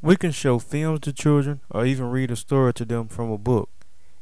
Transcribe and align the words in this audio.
We 0.00 0.14
can 0.16 0.30
show 0.30 0.60
films 0.60 1.00
to 1.00 1.12
children 1.12 1.60
or 1.70 1.84
even 1.84 2.10
read 2.10 2.30
a 2.30 2.36
story 2.36 2.72
to 2.74 2.84
them 2.84 3.08
from 3.08 3.32
a 3.32 3.38
book. 3.38 3.68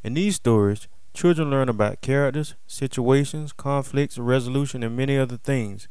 In 0.03 0.15
these 0.15 0.37
stories, 0.37 0.89
children 1.13 1.51
learn 1.51 1.69
about 1.69 2.01
characters, 2.01 2.55
situations, 2.67 3.53
conflicts, 3.53 4.17
resolution, 4.17 4.83
and 4.83 4.97
many 4.97 5.19
other 5.19 5.37
things. 5.37 5.89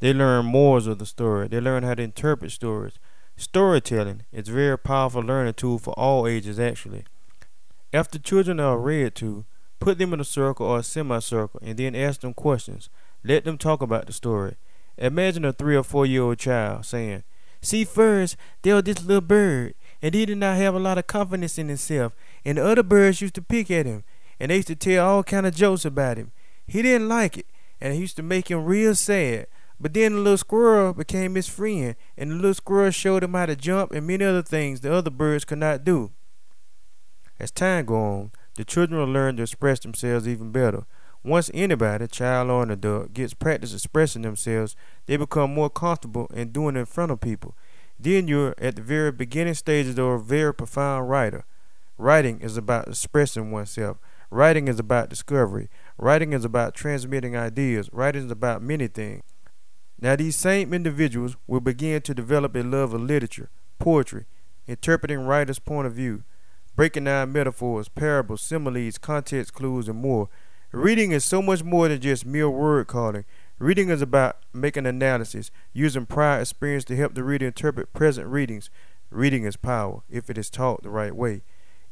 They 0.00 0.14
learn 0.14 0.46
morals 0.46 0.86
of 0.86 0.98
the 0.98 1.04
story. 1.04 1.48
They 1.48 1.60
learn 1.60 1.82
how 1.82 1.94
to 1.94 2.02
interpret 2.02 2.52
stories. 2.52 2.94
Storytelling 3.36 4.22
is 4.32 4.48
a 4.48 4.52
very 4.52 4.78
powerful 4.78 5.20
learning 5.20 5.54
tool 5.54 5.78
for 5.78 5.92
all 5.98 6.26
ages, 6.26 6.58
actually. 6.58 7.04
After 7.92 8.18
children 8.18 8.58
are 8.58 8.78
read 8.78 9.14
to, 9.16 9.44
put 9.80 9.98
them 9.98 10.14
in 10.14 10.20
a 10.20 10.24
circle 10.24 10.66
or 10.66 10.78
a 10.78 10.82
semicircle 10.82 11.60
and 11.62 11.76
then 11.76 11.94
ask 11.94 12.22
them 12.22 12.32
questions. 12.32 12.88
Let 13.22 13.44
them 13.44 13.58
talk 13.58 13.82
about 13.82 14.06
the 14.06 14.14
story. 14.14 14.56
Imagine 14.96 15.44
a 15.44 15.52
three 15.52 15.76
or 15.76 15.82
four 15.82 16.06
year 16.06 16.22
old 16.22 16.38
child 16.38 16.86
saying, 16.86 17.22
See, 17.66 17.84
first, 17.84 18.36
there 18.62 18.76
was 18.76 18.84
this 18.84 19.02
little 19.02 19.20
bird, 19.20 19.74
and 20.00 20.14
he 20.14 20.24
did 20.24 20.38
not 20.38 20.56
have 20.56 20.76
a 20.76 20.78
lot 20.78 20.98
of 20.98 21.08
confidence 21.08 21.58
in 21.58 21.66
himself, 21.66 22.14
and 22.44 22.58
the 22.58 22.64
other 22.64 22.84
birds 22.84 23.20
used 23.20 23.34
to 23.34 23.42
pick 23.42 23.72
at 23.72 23.86
him, 23.86 24.04
and 24.38 24.52
they 24.52 24.56
used 24.58 24.68
to 24.68 24.76
tell 24.76 25.04
all 25.04 25.24
kind 25.24 25.48
of 25.48 25.56
jokes 25.56 25.84
about 25.84 26.16
him. 26.16 26.30
He 26.68 26.80
didn't 26.80 27.08
like 27.08 27.38
it, 27.38 27.46
and 27.80 27.92
it 27.92 27.96
used 27.96 28.14
to 28.18 28.22
make 28.22 28.52
him 28.52 28.64
real 28.64 28.94
sad. 28.94 29.48
But 29.80 29.94
then 29.94 30.12
the 30.12 30.20
little 30.20 30.38
squirrel 30.38 30.92
became 30.92 31.34
his 31.34 31.48
friend, 31.48 31.96
and 32.16 32.30
the 32.30 32.34
little 32.36 32.54
squirrel 32.54 32.92
showed 32.92 33.24
him 33.24 33.34
how 33.34 33.46
to 33.46 33.56
jump 33.56 33.90
and 33.90 34.06
many 34.06 34.24
other 34.24 34.42
things 34.42 34.82
the 34.82 34.94
other 34.94 35.10
birds 35.10 35.44
could 35.44 35.58
not 35.58 35.82
do. 35.82 36.12
As 37.40 37.50
time 37.50 37.86
goes 37.86 37.96
on, 37.96 38.30
the 38.54 38.64
children 38.64 39.00
will 39.00 39.12
learn 39.12 39.38
to 39.38 39.42
express 39.42 39.80
themselves 39.80 40.28
even 40.28 40.52
better. 40.52 40.84
Once 41.26 41.50
anybody, 41.52 42.06
child 42.06 42.48
or 42.48 42.62
an 42.62 42.70
adult, 42.70 43.12
gets 43.12 43.34
practice 43.34 43.74
expressing 43.74 44.22
themselves, 44.22 44.76
they 45.06 45.16
become 45.16 45.52
more 45.52 45.68
comfortable 45.68 46.28
in 46.32 46.52
doing 46.52 46.76
it 46.76 46.78
in 46.78 46.86
front 46.86 47.10
of 47.10 47.20
people. 47.20 47.52
Then 47.98 48.28
you're 48.28 48.54
at 48.58 48.76
the 48.76 48.82
very 48.82 49.10
beginning 49.10 49.54
stages 49.54 49.98
of 49.98 50.06
a 50.06 50.18
very 50.20 50.54
profound 50.54 51.10
writer. 51.10 51.44
Writing 51.98 52.40
is 52.42 52.56
about 52.56 52.86
expressing 52.86 53.50
oneself. 53.50 53.96
Writing 54.30 54.68
is 54.68 54.78
about 54.78 55.08
discovery. 55.08 55.68
Writing 55.98 56.32
is 56.32 56.44
about 56.44 56.74
transmitting 56.74 57.36
ideas. 57.36 57.90
Writing 57.92 58.26
is 58.26 58.30
about 58.30 58.62
many 58.62 58.86
things. 58.86 59.24
Now, 60.00 60.14
these 60.14 60.36
same 60.36 60.72
individuals 60.72 61.36
will 61.48 61.58
begin 61.58 62.02
to 62.02 62.14
develop 62.14 62.54
a 62.54 62.62
love 62.62 62.94
of 62.94 63.00
literature, 63.00 63.50
poetry, 63.80 64.26
interpreting 64.68 65.26
writers' 65.26 65.58
point 65.58 65.88
of 65.88 65.94
view, 65.94 66.22
breaking 66.76 67.04
down 67.04 67.32
metaphors, 67.32 67.88
parables, 67.88 68.42
similes, 68.42 68.96
context 68.96 69.54
clues, 69.54 69.88
and 69.88 70.00
more. 70.00 70.28
Reading 70.76 71.10
is 71.10 71.24
so 71.24 71.40
much 71.40 71.64
more 71.64 71.88
than 71.88 72.02
just 72.02 72.26
mere 72.26 72.50
word 72.50 72.86
calling. 72.86 73.24
Reading 73.58 73.88
is 73.88 74.02
about 74.02 74.36
making 74.52 74.84
analysis, 74.84 75.50
using 75.72 76.04
prior 76.04 76.42
experience 76.42 76.84
to 76.84 76.96
help 76.96 77.14
the 77.14 77.24
reader 77.24 77.46
interpret 77.46 77.94
present 77.94 78.28
readings. 78.28 78.68
Reading 79.10 79.44
is 79.44 79.56
power 79.56 80.02
if 80.10 80.28
it 80.28 80.36
is 80.36 80.50
taught 80.50 80.82
the 80.82 80.90
right 80.90 81.16
way. 81.16 81.40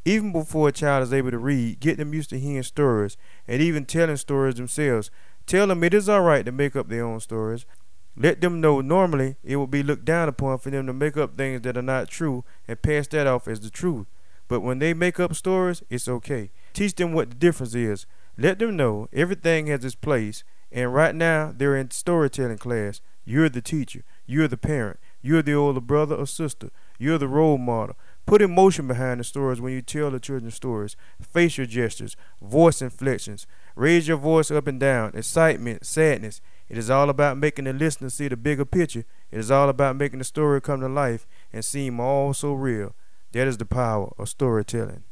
Even 0.04 0.32
before 0.32 0.68
a 0.68 0.72
child 0.72 1.02
is 1.02 1.14
able 1.14 1.30
to 1.30 1.38
read, 1.38 1.80
get 1.80 1.96
them 1.96 2.12
used 2.12 2.28
to 2.28 2.38
hearing 2.38 2.62
stories 2.62 3.16
and 3.48 3.62
even 3.62 3.86
telling 3.86 4.18
stories 4.18 4.56
themselves. 4.56 5.10
Tell 5.46 5.68
them 5.68 5.82
it 5.82 5.94
is 5.94 6.06
all 6.06 6.20
right 6.20 6.44
to 6.44 6.52
make 6.52 6.76
up 6.76 6.90
their 6.90 7.06
own 7.06 7.20
stories. 7.20 7.64
Let 8.18 8.42
them 8.42 8.60
know 8.60 8.82
normally 8.82 9.36
it 9.42 9.56
will 9.56 9.66
be 9.66 9.82
looked 9.82 10.04
down 10.04 10.28
upon 10.28 10.58
for 10.58 10.68
them 10.68 10.86
to 10.88 10.92
make 10.92 11.16
up 11.16 11.38
things 11.38 11.62
that 11.62 11.78
are 11.78 11.82
not 11.82 12.08
true 12.08 12.44
and 12.68 12.82
pass 12.82 13.06
that 13.08 13.26
off 13.26 13.48
as 13.48 13.60
the 13.60 13.70
truth. 13.70 14.08
But 14.46 14.60
when 14.60 14.78
they 14.78 14.92
make 14.92 15.18
up 15.18 15.34
stories, 15.34 15.82
it's 15.88 16.06
okay. 16.06 16.50
Teach 16.74 16.94
them 16.96 17.14
what 17.14 17.30
the 17.30 17.36
difference 17.36 17.74
is. 17.74 18.04
Let 18.36 18.58
them 18.58 18.76
know 18.76 19.08
everything 19.12 19.66
has 19.68 19.84
its 19.84 19.94
place. 19.94 20.44
And 20.72 20.92
right 20.92 21.14
now, 21.14 21.52
they're 21.56 21.76
in 21.76 21.90
storytelling 21.90 22.58
class. 22.58 23.00
You're 23.24 23.48
the 23.48 23.62
teacher. 23.62 24.02
You're 24.26 24.48
the 24.48 24.56
parent. 24.56 24.98
You're 25.22 25.42
the 25.42 25.54
older 25.54 25.80
brother 25.80 26.16
or 26.16 26.26
sister. 26.26 26.70
You're 26.98 27.18
the 27.18 27.28
role 27.28 27.58
model. 27.58 27.96
Put 28.26 28.42
emotion 28.42 28.88
behind 28.88 29.20
the 29.20 29.24
stories 29.24 29.60
when 29.60 29.72
you 29.72 29.82
tell 29.82 30.10
the 30.10 30.18
children 30.18 30.50
stories. 30.50 30.96
Facial 31.20 31.66
gestures, 31.66 32.16
voice 32.42 32.82
inflections. 32.82 33.46
Raise 33.76 34.08
your 34.08 34.16
voice 34.16 34.50
up 34.50 34.66
and 34.66 34.80
down. 34.80 35.12
Excitement, 35.14 35.86
sadness. 35.86 36.40
It 36.68 36.78
is 36.78 36.90
all 36.90 37.10
about 37.10 37.36
making 37.36 37.66
the 37.66 37.72
listener 37.72 38.10
see 38.10 38.28
the 38.28 38.36
bigger 38.36 38.64
picture. 38.64 39.04
It 39.30 39.38
is 39.38 39.50
all 39.50 39.68
about 39.68 39.96
making 39.96 40.18
the 40.18 40.24
story 40.24 40.60
come 40.60 40.80
to 40.80 40.88
life 40.88 41.26
and 41.52 41.64
seem 41.64 42.00
all 42.00 42.32
so 42.32 42.54
real. 42.54 42.94
That 43.32 43.46
is 43.46 43.58
the 43.58 43.66
power 43.66 44.12
of 44.18 44.28
storytelling. 44.28 45.04